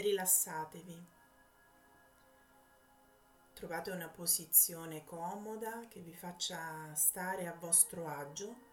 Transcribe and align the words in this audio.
rilassatevi. 0.00 1.18
Trovate 3.52 3.90
una 3.90 4.08
posizione 4.08 5.04
comoda 5.04 5.86
che 5.88 6.00
vi 6.00 6.14
faccia 6.14 6.94
stare 6.94 7.46
a 7.46 7.52
vostro 7.52 8.08
agio, 8.08 8.68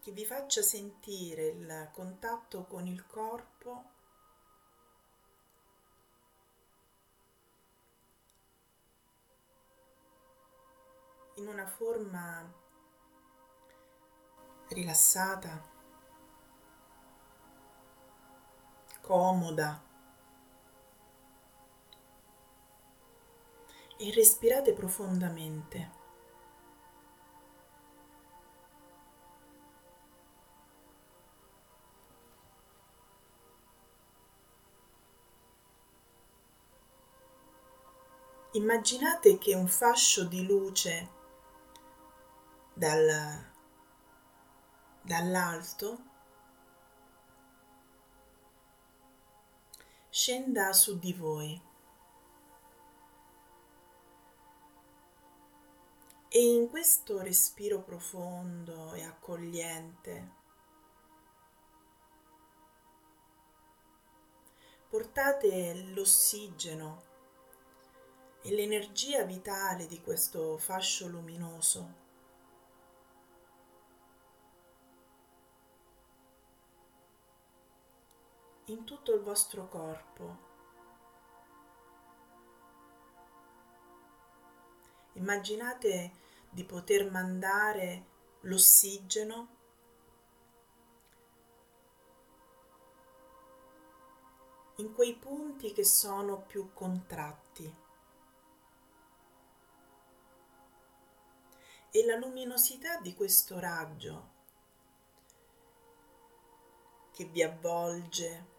che 0.00 0.10
vi 0.10 0.24
faccia 0.24 0.62
sentire 0.62 1.46
il 1.48 1.90
contatto 1.92 2.64
con 2.64 2.86
il 2.86 3.06
corpo 3.06 3.90
in 11.36 11.46
una 11.46 11.66
forma 11.66 12.60
rilassata, 14.68 15.71
comoda. 19.02 19.82
e 24.02 24.10
respirate 24.10 24.72
profondamente. 24.72 26.00
Immaginate 38.54 39.38
che 39.38 39.54
un 39.54 39.68
fascio 39.68 40.24
di 40.24 40.44
luce 40.44 41.08
dal, 42.74 43.46
dall'alto 45.02 46.11
scenda 50.14 50.74
su 50.74 50.98
di 50.98 51.14
voi. 51.14 51.58
E 56.28 56.38
in 56.38 56.68
questo 56.68 57.22
respiro 57.22 57.80
profondo 57.80 58.92
e 58.92 59.04
accogliente 59.04 60.40
portate 64.86 65.72
l'ossigeno 65.94 67.02
e 68.42 68.54
l'energia 68.54 69.24
vitale 69.24 69.86
di 69.86 70.02
questo 70.02 70.58
fascio 70.58 71.06
luminoso 71.06 72.01
in 78.72 78.84
tutto 78.84 79.14
il 79.14 79.20
vostro 79.20 79.68
corpo. 79.68 80.50
Immaginate 85.14 86.12
di 86.48 86.64
poter 86.64 87.10
mandare 87.10 88.06
l'ossigeno 88.40 89.60
in 94.76 94.94
quei 94.94 95.14
punti 95.14 95.72
che 95.72 95.84
sono 95.84 96.40
più 96.40 96.72
contratti. 96.72 97.80
E 101.94 102.06
la 102.06 102.16
luminosità 102.16 102.98
di 103.00 103.14
questo 103.14 103.58
raggio 103.58 104.40
che 107.12 107.26
vi 107.26 107.42
avvolge, 107.42 108.51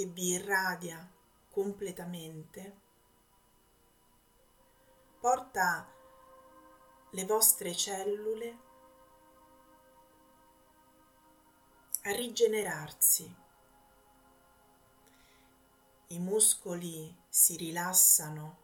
che 0.00 0.06
vi 0.06 0.28
irradia 0.28 1.06
completamente, 1.50 2.80
porta 5.20 5.86
le 7.10 7.24
vostre 7.26 7.74
cellule 7.74 8.58
a 12.04 12.12
rigenerarsi. 12.12 13.36
I 16.06 16.18
muscoli 16.18 17.14
si 17.28 17.56
rilassano. 17.56 18.58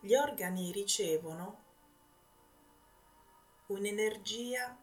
Gli 0.00 0.14
organi 0.14 0.72
ricevono 0.72 1.64
un'energia 3.66 4.74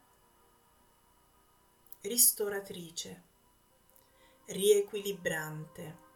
ristoratrice 2.02 3.22
riequilibrante. 4.46 6.08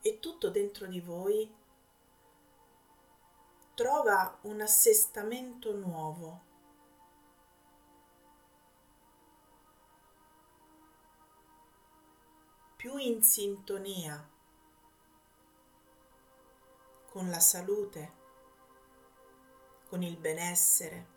E 0.00 0.18
tutto 0.20 0.50
dentro 0.50 0.86
di 0.86 1.00
voi 1.00 1.54
trova 3.74 4.38
un 4.42 4.60
assestamento 4.60 5.74
nuovo. 5.74 6.52
più 12.84 12.98
in 12.98 13.22
sintonia 13.22 14.33
con 17.14 17.30
la 17.30 17.38
salute 17.38 18.22
con 19.88 20.02
il 20.02 20.16
benessere. 20.16 21.12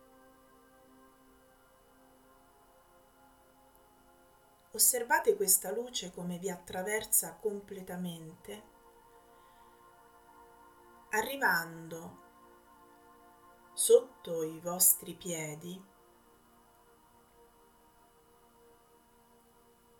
Osservate 4.74 5.36
questa 5.36 5.72
luce 5.72 6.12
come 6.12 6.38
vi 6.38 6.52
attraversa 6.52 7.38
completamente, 7.42 8.64
arrivando 11.10 12.26
sotto 13.74 14.44
i 14.44 14.60
vostri 14.60 15.16
piedi, 15.16 15.84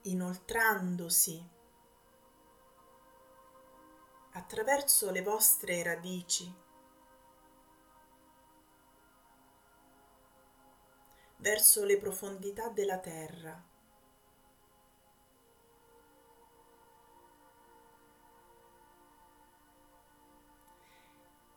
inoltrandosi 0.04 1.56
attraverso 4.38 5.10
le 5.10 5.24
vostre 5.24 5.82
radici 5.82 6.54
verso 11.38 11.84
le 11.84 11.98
profondità 11.98 12.70
della 12.70 13.00
terra. 13.00 13.66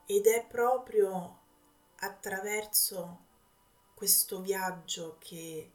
Ed 0.06 0.26
è 0.26 0.46
proprio 0.46 1.38
attraverso 1.96 3.26
questo 3.94 4.40
viaggio 4.40 5.16
che 5.18 5.72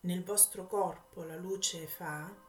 nel 0.00 0.22
vostro 0.22 0.68
corpo 0.68 1.24
la 1.24 1.36
luce 1.36 1.88
fa, 1.88 2.43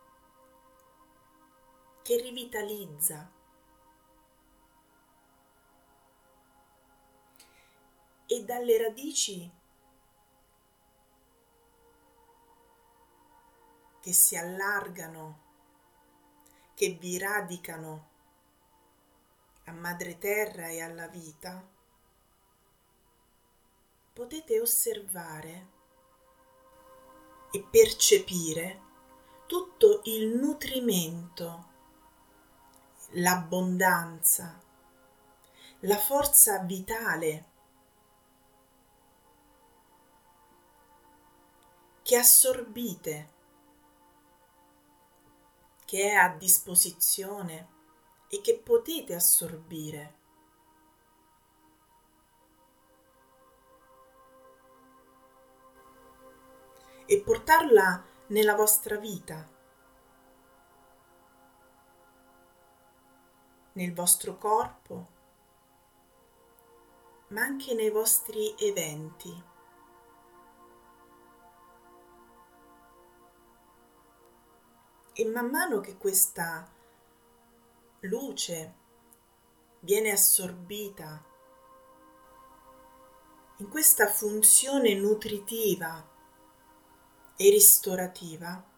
che 2.05 2.21
rivitalizza. 2.21 3.31
E 8.28 8.43
dalle 8.43 8.78
radici 8.78 9.52
che 14.02 14.13
si 14.13 14.37
allargano, 14.37 15.40
che 16.75 16.91
vi 16.91 17.17
radicano 17.17 18.09
a 19.63 19.72
madre 19.72 20.19
terra 20.19 20.67
e 20.67 20.81
alla 20.81 21.08
vita, 21.08 21.67
potete 24.13 24.61
osservare 24.61 25.67
e 27.49 27.63
percepire 27.63 28.81
tutto 29.47 30.01
il 30.03 30.35
nutrimento, 30.35 31.73
l'abbondanza, 33.17 34.59
la 35.79 35.97
forza 35.97 36.59
vitale 36.59 37.46
che 42.02 42.17
assorbite 42.17 43.34
che 45.85 46.09
è 46.09 46.14
a 46.14 46.35
disposizione 46.35 47.67
e 48.28 48.41
che 48.41 48.58
potete 48.58 49.16
assorbire. 49.16 50.23
e 57.08 57.22
portarla 57.22 58.03
nella 58.28 58.56
vostra 58.56 58.97
vita, 58.97 59.47
nel 63.75 63.93
vostro 63.93 64.37
corpo, 64.37 65.07
ma 67.29 67.41
anche 67.41 67.73
nei 67.73 67.89
vostri 67.89 68.55
eventi. 68.57 69.43
E 75.13 75.25
man 75.25 75.49
mano 75.49 75.79
che 75.79 75.97
questa 75.97 76.69
luce 78.01 78.73
viene 79.79 80.11
assorbita 80.11 81.23
in 83.57 83.69
questa 83.69 84.07
funzione 84.07 84.93
nutritiva 84.95 86.13
e 87.37 87.49
ristorativa, 87.49 88.74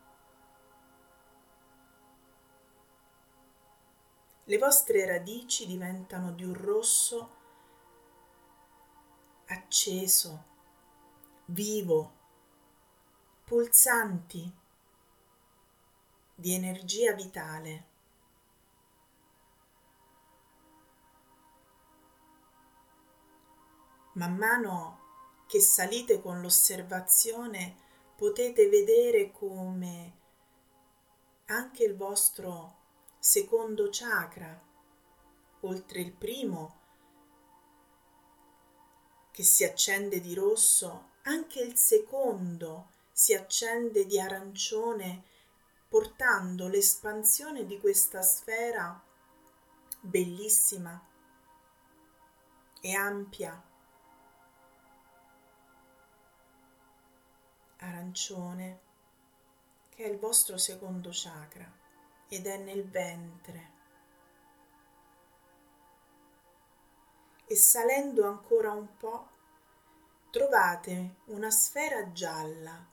le 4.49 4.57
vostre 4.57 5.05
radici 5.05 5.65
diventano 5.65 6.31
di 6.31 6.45
un 6.45 6.53
rosso 6.53 7.35
acceso, 9.47 10.45
vivo, 11.47 12.13
pulsanti 13.43 14.49
di 16.33 16.53
energia 16.53 17.11
vitale. 17.11 17.85
Man 24.13 24.37
mano 24.37 24.99
che 25.45 25.59
salite 25.59 26.21
con 26.21 26.39
l'osservazione 26.39 27.75
potete 28.15 28.69
vedere 28.69 29.29
come 29.29 30.15
anche 31.47 31.83
il 31.83 31.97
vostro 31.97 32.76
secondo 33.27 33.89
chakra, 33.91 34.57
oltre 35.59 35.99
il 35.99 36.13
primo, 36.13 36.79
che 39.31 39.43
si 39.43 39.65
accende 39.65 40.21
di 40.21 40.33
rosso, 40.33 41.09
anche 41.23 41.59
il 41.59 41.75
secondo 41.75 42.91
si 43.11 43.33
accende 43.33 44.05
di 44.05 44.17
arancione, 44.17 45.25
portando 45.89 46.69
l'espansione 46.69 47.65
di 47.65 47.77
questa 47.81 48.21
sfera 48.21 48.97
bellissima 49.99 51.05
e 52.79 52.93
ampia, 52.93 53.61
arancione, 57.79 58.81
che 59.89 60.05
è 60.05 60.07
il 60.07 60.17
vostro 60.17 60.57
secondo 60.57 61.09
chakra 61.11 61.86
ed 62.29 62.45
è 62.45 62.57
nel 62.57 62.87
ventre. 62.87 63.75
e 67.49 67.55
salendo 67.55 68.27
ancora 68.27 68.71
un 68.71 68.97
po' 68.97 69.29
trovate 70.31 71.15
una 71.27 71.49
sfera 71.49 72.11
gialla 72.11 72.85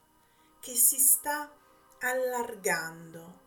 che 0.61 0.75
si 0.77 0.97
sta 0.99 1.53
allargando 1.99 3.41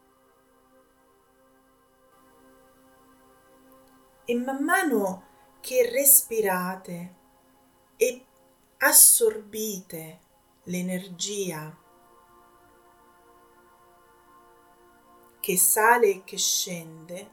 e 4.25 4.35
man 4.35 4.63
mano 4.63 5.25
che 5.61 5.89
respirate 5.89 7.15
e 7.95 8.25
assorbite 8.79 10.19
l'energia 10.63 11.75
che 15.47 15.55
sale 15.55 16.07
e 16.07 16.23
che 16.25 16.35
scende, 16.35 17.31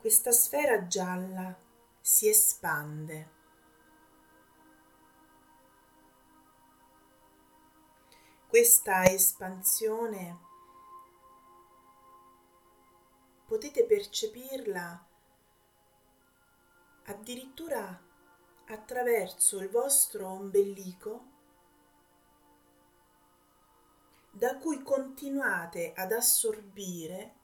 questa 0.00 0.32
sfera 0.32 0.88
gialla 0.88 1.56
si 2.00 2.28
espande. 2.28 3.30
Questa 8.48 9.04
espansione 9.04 10.40
potete 13.46 13.84
percepirla 13.86 15.06
addirittura 17.04 18.02
attraverso 18.66 19.60
il 19.60 19.68
vostro 19.68 20.26
ombelico 20.30 21.31
da 24.34 24.56
cui 24.56 24.82
continuate 24.82 25.92
ad 25.94 26.10
assorbire 26.10 27.34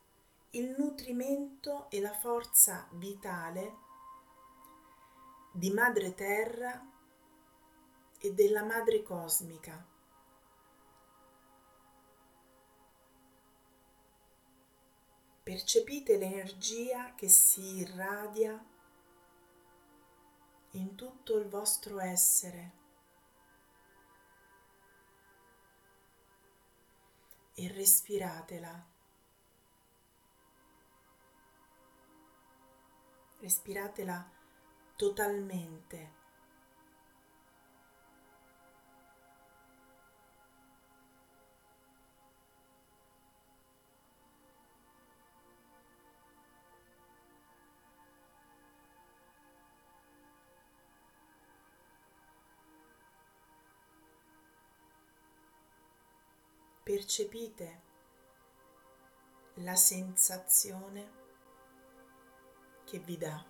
il 0.51 0.73
nutrimento 0.75 1.87
e 1.91 2.01
la 2.01 2.13
forza 2.13 2.87
vitale 2.93 3.75
di 5.51 5.69
Madre 5.69 6.15
Terra 6.15 6.83
e 8.17 8.33
della 8.33 8.63
Madre 8.63 9.03
Cosmica. 9.03 9.85
Percepite 15.43 16.17
l'energia 16.17 17.13
che 17.13 17.29
si 17.29 17.77
irradia 17.77 18.65
in 20.71 20.95
tutto 20.95 21.37
il 21.37 21.47
vostro 21.47 21.99
essere 21.99 22.78
e 27.63 27.67
respiratela. 27.67 28.73
respiratela 33.41 34.17
totalmente. 34.97 36.18
Percepite 56.89 57.81
la 59.57 59.75
sensazione 59.75 61.11
che 62.83 62.97
vi 62.97 63.15
dà. 63.15 63.45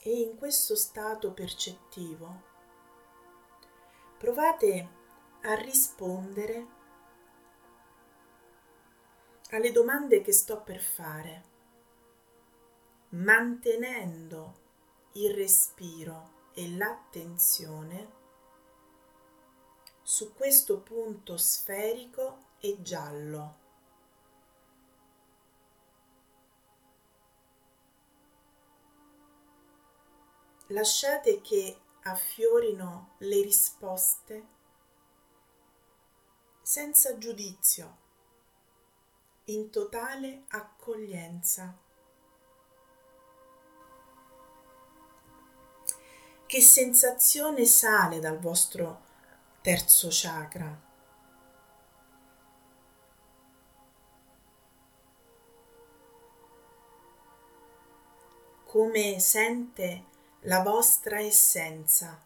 E 0.00 0.10
in 0.10 0.38
questo 0.38 0.74
stato 0.74 1.34
percettivo 1.34 2.42
provate 4.16 4.88
a 5.42 5.54
rispondere 5.56 6.66
alle 9.50 9.70
domande 9.70 10.22
che 10.22 10.32
sto 10.32 10.62
per 10.62 10.80
fare, 10.80 11.44
mantenendo 13.10 14.64
il 15.16 15.32
respiro 15.32 16.50
e 16.52 16.76
l'attenzione 16.76 18.12
su 20.02 20.34
questo 20.34 20.80
punto 20.80 21.38
sferico 21.38 22.54
e 22.60 22.82
giallo. 22.82 23.64
Lasciate 30.68 31.40
che 31.40 31.80
affiorino 32.02 33.14
le 33.18 33.40
risposte 33.40 34.46
senza 36.60 37.16
giudizio, 37.16 37.98
in 39.44 39.70
totale 39.70 40.44
accoglienza. 40.48 41.85
Che 46.56 46.62
sensazione 46.62 47.66
sale 47.66 48.18
dal 48.18 48.38
vostro 48.38 49.02
terzo 49.60 50.08
chakra. 50.10 50.74
Come 58.64 59.20
sente 59.20 60.04
la 60.44 60.62
vostra 60.62 61.20
essenza. 61.20 62.24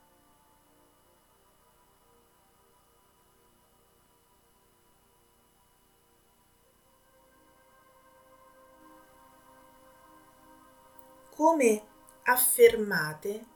come 11.40 11.82
affermate 12.25 13.46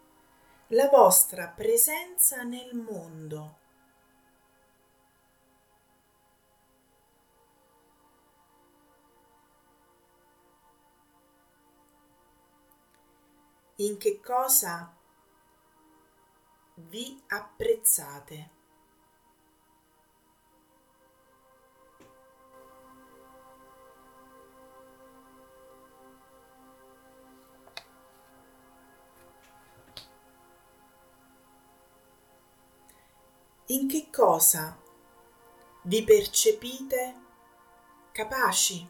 la 0.68 0.88
vostra 0.88 1.49
presenza 1.49 2.42
nel 2.42 2.75
mondo. 2.75 3.59
In 13.76 13.99
che 13.99 14.21
cosa 14.21 14.97
vi 16.76 17.23
apprezzate? 17.26 18.63
In 33.75 33.88
che 33.88 34.09
cosa 34.09 34.81
vi 35.83 36.04
percepite 36.04 37.14
capaci? 38.12 38.88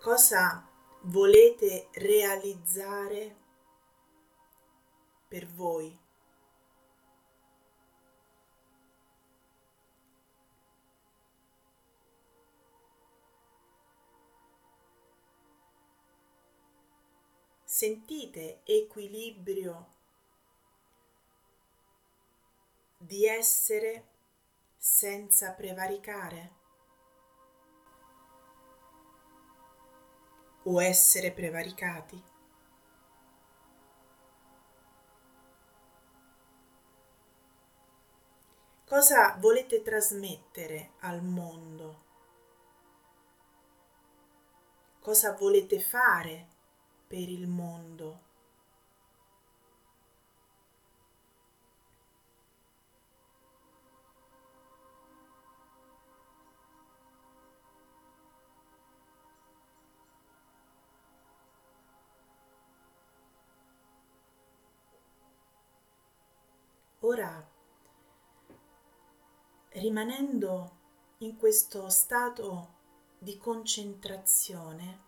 Cosa 0.00 0.68
volete 1.02 1.88
realizzare 1.92 3.36
per 5.28 5.46
voi? 5.46 6.05
Sentite 17.76 18.62
equilibrio 18.64 19.92
di 22.96 23.26
essere 23.26 24.06
senza 24.78 25.52
prevaricare 25.52 26.52
o 30.62 30.82
essere 30.82 31.32
prevaricati. 31.32 32.24
Cosa 38.86 39.36
volete 39.38 39.82
trasmettere 39.82 40.92
al 41.00 41.22
mondo? 41.22 42.04
Cosa 44.98 45.34
volete 45.34 45.78
fare 45.78 46.54
per 47.06 47.28
il 47.28 47.46
mondo. 47.46 48.24
Ora, 67.00 67.48
rimanendo 69.68 70.70
in 71.18 71.36
questo 71.36 71.88
stato 71.88 72.74
di 73.18 73.38
concentrazione, 73.38 75.05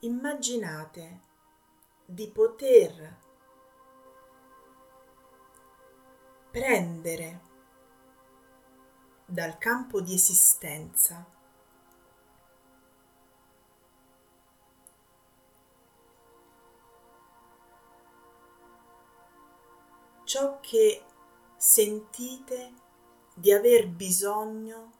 immaginate 0.00 1.20
di 2.06 2.28
poter 2.28 3.18
prendere 6.50 7.40
dal 9.26 9.58
campo 9.58 10.00
di 10.00 10.14
esistenza 10.14 11.24
ciò 20.24 20.60
che 20.60 21.04
sentite 21.56 22.72
di 23.34 23.52
aver 23.52 23.88
bisogno 23.88 24.92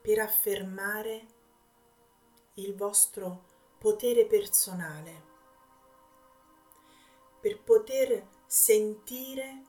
per 0.00 0.20
affermare 0.20 1.26
il 2.54 2.74
vostro 2.74 3.49
potere 3.80 4.26
personale, 4.26 5.22
per 7.40 7.62
poter 7.62 8.28
sentire 8.44 9.62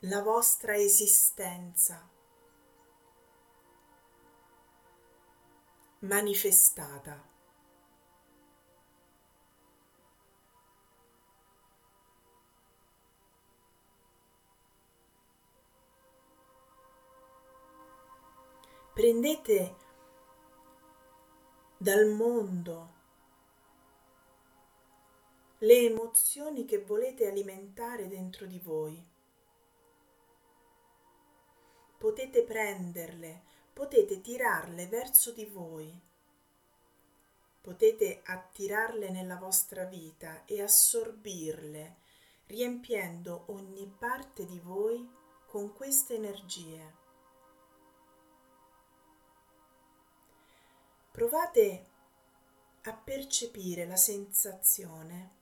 la 0.00 0.20
vostra 0.22 0.74
esistenza 0.74 2.10
manifestata. 6.00 7.39
Prendete 19.00 19.76
dal 21.78 22.06
mondo 22.08 22.92
le 25.60 25.78
emozioni 25.86 26.66
che 26.66 26.84
volete 26.84 27.26
alimentare 27.26 28.08
dentro 28.08 28.44
di 28.44 28.58
voi. 28.58 29.02
Potete 31.96 32.42
prenderle, 32.42 33.42
potete 33.72 34.20
tirarle 34.20 34.86
verso 34.88 35.32
di 35.32 35.46
voi, 35.46 35.98
potete 37.62 38.20
attirarle 38.22 39.08
nella 39.08 39.36
vostra 39.36 39.84
vita 39.84 40.44
e 40.44 40.60
assorbirle, 40.60 41.96
riempiendo 42.48 43.44
ogni 43.46 43.90
parte 43.98 44.44
di 44.44 44.58
voi 44.58 45.10
con 45.46 45.72
queste 45.72 46.16
energie. 46.16 46.99
Provate 51.10 51.86
a 52.82 52.94
percepire 52.94 53.86
la 53.86 53.96
sensazione 53.96 55.38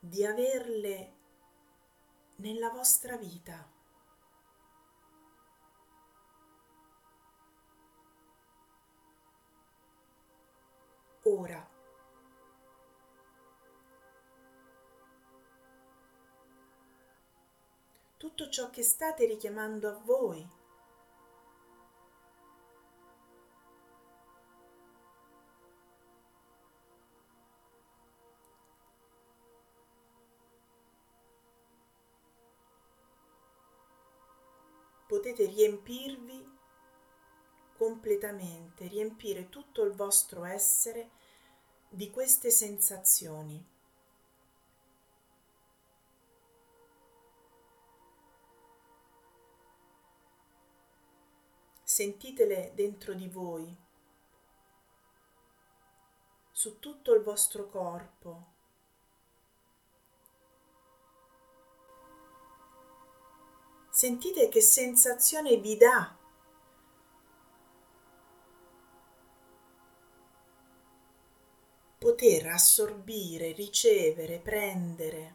di 0.00 0.24
averle 0.24 1.12
nella 2.36 2.70
vostra 2.70 3.16
vita. 3.16 3.78
Ora. 11.24 11.69
Tutto 18.20 18.50
ciò 18.50 18.68
che 18.68 18.82
state 18.82 19.24
richiamando 19.24 19.88
a 19.88 19.98
voi. 20.04 20.46
Potete 35.06 35.46
riempirvi 35.46 36.58
completamente, 37.78 38.86
riempire 38.86 39.48
tutto 39.48 39.82
il 39.82 39.92
vostro 39.92 40.44
essere 40.44 41.12
di 41.88 42.10
queste 42.10 42.50
sensazioni. 42.50 43.69
sentitele 51.90 52.70
dentro 52.76 53.14
di 53.14 53.26
voi, 53.26 53.76
su 56.52 56.78
tutto 56.78 57.12
il 57.14 57.22
vostro 57.24 57.66
corpo. 57.66 58.46
Sentite 63.90 64.48
che 64.48 64.60
sensazione 64.60 65.56
vi 65.56 65.76
dà 65.76 66.16
poter 71.98 72.46
assorbire, 72.46 73.50
ricevere, 73.50 74.38
prendere 74.38 75.34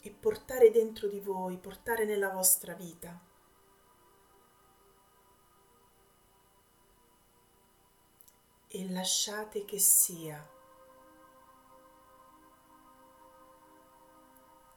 e 0.00 0.10
portare 0.10 0.70
dentro 0.70 1.08
di 1.08 1.20
voi, 1.20 1.58
portare 1.58 2.06
nella 2.06 2.30
vostra 2.30 2.72
vita. 2.72 3.32
E 8.76 8.90
lasciate 8.90 9.64
che 9.64 9.78
sia. 9.78 10.44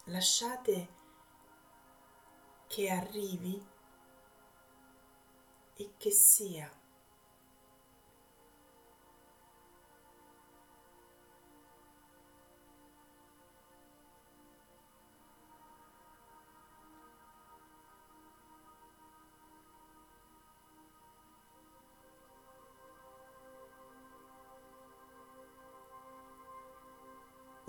Lasciate 0.03 0.87
che 2.67 2.89
arrivi 2.91 3.59
e 5.77 5.93
che 5.97 6.11
sia. 6.11 6.76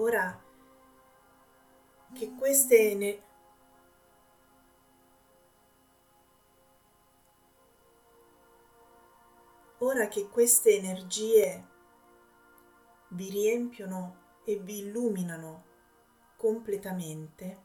Ora 0.00 0.40
che 2.14 2.35
queste 2.37 2.95
ne- 2.95 3.23
ora 9.78 10.07
che 10.07 10.28
queste 10.28 10.76
energie 10.76 11.67
vi 13.09 13.28
riempiono 13.28 14.37
e 14.45 14.57
vi 14.59 14.78
illuminano 14.78 15.64
completamente, 16.37 17.62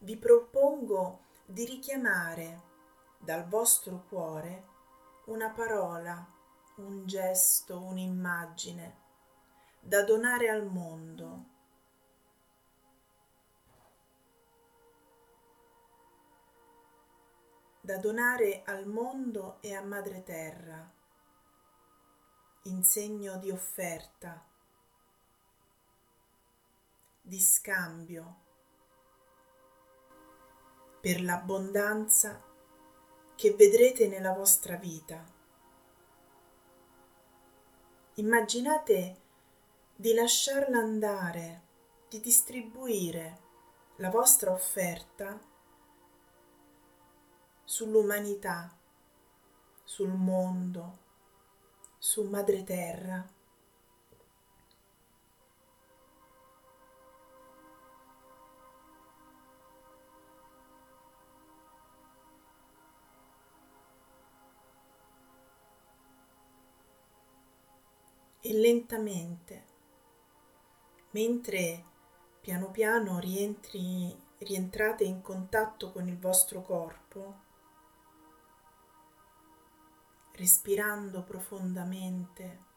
vi 0.00 0.18
propongo 0.18 1.20
di 1.46 1.64
richiamare 1.64 2.62
dal 3.16 3.48
vostro 3.48 4.04
cuore 4.06 4.66
una 5.26 5.48
parola, 5.48 6.30
un 6.76 7.06
gesto, 7.06 7.80
un'immagine 7.80 9.03
da 9.84 10.02
donare 10.02 10.48
al 10.48 10.66
mondo. 10.66 11.52
da 17.84 17.98
donare 17.98 18.62
al 18.64 18.86
mondo 18.86 19.58
e 19.60 19.74
a 19.74 19.82
Madre 19.82 20.22
Terra 20.22 20.90
in 22.62 22.82
segno 22.82 23.36
di 23.36 23.50
offerta, 23.50 24.42
di 27.20 27.38
scambio 27.38 28.36
per 30.98 31.20
l'abbondanza 31.20 32.42
che 33.34 33.52
vedrete 33.52 34.08
nella 34.08 34.32
vostra 34.32 34.76
vita. 34.76 35.22
Immaginate 38.14 39.23
di 39.96 40.12
lasciarla 40.12 40.78
andare, 40.78 41.62
di 42.08 42.18
distribuire 42.20 43.38
la 43.96 44.10
vostra 44.10 44.50
offerta 44.50 45.38
sull'umanità, 47.62 48.76
sul 49.84 50.08
mondo, 50.08 50.98
su 51.98 52.24
Madre 52.24 52.64
Terra. 52.64 53.24
E 68.40 68.52
lentamente 68.52 69.73
mentre 71.14 71.84
piano 72.40 72.70
piano 72.70 73.20
rientri, 73.20 74.14
rientrate 74.38 75.04
in 75.04 75.22
contatto 75.22 75.92
con 75.92 76.08
il 76.08 76.18
vostro 76.18 76.60
corpo, 76.60 77.42
respirando 80.32 81.22
profondamente. 81.22 82.72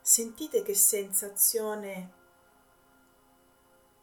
Sentite 0.00 0.62
che 0.62 0.74
sensazione 0.74 2.12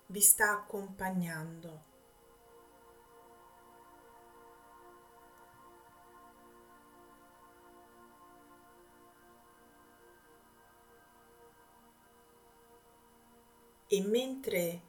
vi 0.05 0.21
sta 0.21 0.51
accompagnando. 0.51 1.92
E 13.93 14.01
mentre 14.01 14.81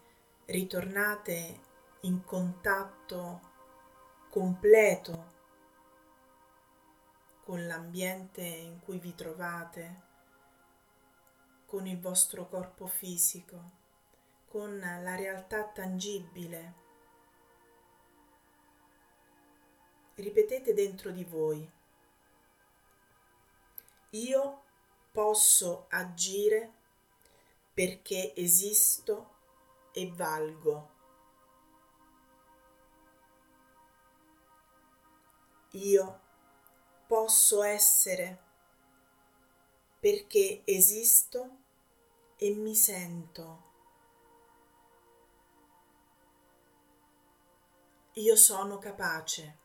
ritornate 0.47 1.61
in 2.01 2.25
contatto 2.25 3.41
completo 4.31 5.33
con 7.43 7.67
l'ambiente 7.67 8.41
in 8.41 8.81
cui 8.81 8.99
vi 8.99 9.15
trovate, 9.15 10.03
con 11.67 11.87
il 11.87 12.01
vostro 12.01 12.49
corpo 12.49 12.87
fisico, 12.87 13.73
con 14.47 14.79
la 14.79 15.15
realtà 15.17 15.65
tangibile. 15.65 16.75
Ripetete 20.15 20.73
dentro 20.73 21.11
di 21.11 21.25
voi, 21.25 21.71
io 24.13 24.63
posso 25.13 25.89
agire 25.91 26.84
perché 27.75 28.35
esisto 28.37 29.35
e 29.93 30.11
valgo. 30.15 30.93
Io 35.73 36.21
posso 37.09 37.63
essere 37.65 38.39
perché 39.99 40.63
esisto 40.65 41.59
e 42.37 42.51
mi 42.51 42.77
sento. 42.77 43.73
Io 48.15 48.37
sono 48.37 48.79
capace. 48.79 49.59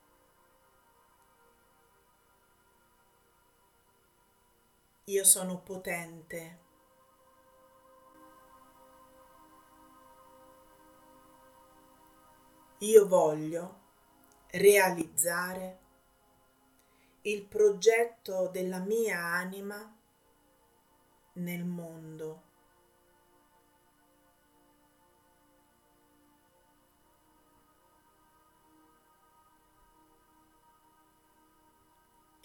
Io 5.05 5.23
sono 5.23 5.59
potente. 5.59 6.68
Io 12.79 13.07
voglio 13.07 13.77
realizzare 14.51 15.79
il 17.23 17.43
progetto 17.43 18.47
della 18.47 18.79
mia 18.79 19.19
anima 19.19 19.95
nel 21.33 21.65
mondo. 21.65 22.43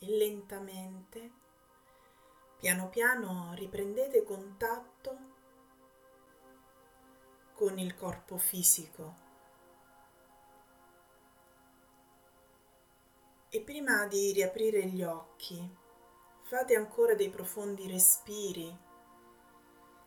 E 0.00 0.06
lentamente, 0.06 1.30
piano 2.58 2.88
piano, 2.88 3.52
riprendete 3.54 4.24
contatto 4.24 5.18
con 7.54 7.78
il 7.78 7.94
corpo 7.94 8.36
fisico. 8.36 9.23
E 13.54 13.60
prima 13.60 14.04
di 14.06 14.32
riaprire 14.32 14.84
gli 14.86 15.04
occhi, 15.04 15.56
fate 16.40 16.74
ancora 16.74 17.14
dei 17.14 17.30
profondi 17.30 17.86
respiri 17.86 18.76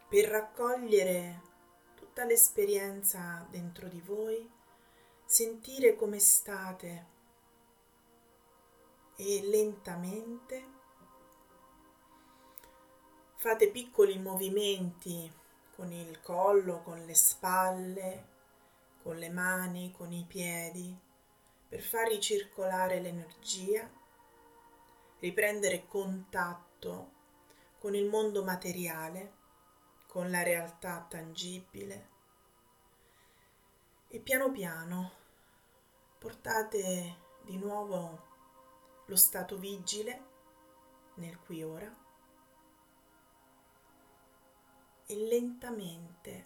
per 0.09 0.25
raccogliere 0.27 1.41
tutta 1.95 2.25
l'esperienza 2.25 3.47
dentro 3.49 3.87
di 3.87 4.01
voi, 4.01 4.51
sentire 5.23 5.95
come 5.95 6.19
state 6.19 7.05
e 9.15 9.41
lentamente 9.45 10.65
fate 13.35 13.69
piccoli 13.69 14.19
movimenti 14.19 15.31
con 15.73 15.93
il 15.93 16.19
collo, 16.19 16.81
con 16.81 17.05
le 17.05 17.15
spalle, 17.15 18.27
con 19.01 19.15
le 19.15 19.29
mani, 19.29 19.93
con 19.93 20.11
i 20.11 20.25
piedi, 20.27 21.06
per 21.67 21.81
far 21.81 22.07
ricircolare 22.07 22.99
l'energia, 22.99 23.89
riprendere 25.19 25.85
contatto 25.85 27.11
con 27.79 27.93
il 27.93 28.05
mondo 28.07 28.43
materiale, 28.43 29.33
con 30.07 30.31
la 30.31 30.43
realtà 30.43 31.05
tangibile. 31.09 32.09
E 34.07 34.19
piano 34.19 34.51
piano 34.51 35.11
portate 36.17 37.17
di 37.41 37.57
nuovo 37.57 38.25
lo 39.05 39.15
stato 39.15 39.57
vigile 39.57 40.25
nel 41.15 41.39
qui 41.39 41.63
ora 41.63 42.05
e 45.05 45.15
lentamente, 45.15 46.45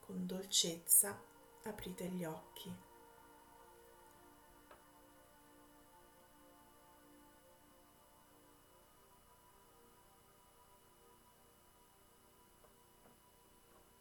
con 0.00 0.24
dolcezza, 0.24 1.20
aprite 1.64 2.06
gli 2.06 2.24
occhi. 2.24 2.74